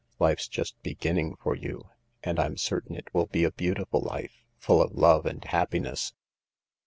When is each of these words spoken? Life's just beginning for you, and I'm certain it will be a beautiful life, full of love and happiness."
Life's 0.17 0.47
just 0.47 0.81
beginning 0.81 1.35
for 1.35 1.55
you, 1.55 1.91
and 2.23 2.39
I'm 2.39 2.57
certain 2.57 2.95
it 2.95 3.13
will 3.13 3.27
be 3.27 3.43
a 3.43 3.51
beautiful 3.51 4.01
life, 4.01 4.35
full 4.57 4.81
of 4.81 4.93
love 4.97 5.27
and 5.27 5.45
happiness." 5.45 6.13